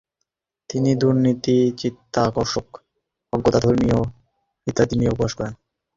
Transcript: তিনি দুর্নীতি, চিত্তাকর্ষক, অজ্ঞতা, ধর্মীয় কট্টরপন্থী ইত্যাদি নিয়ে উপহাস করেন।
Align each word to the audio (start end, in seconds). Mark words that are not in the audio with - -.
তিনি 0.69 0.91
দুর্নীতি, 0.95 1.57
চিত্তাকর্ষক, 1.77 2.67
অজ্ঞতা, 3.33 3.59
ধর্মীয় 3.59 3.97
কট্টরপন্থী 3.97 4.67
ইত্যাদি 4.67 4.95
নিয়ে 4.97 5.13
উপহাস 5.13 5.33
করেন। 5.35 5.53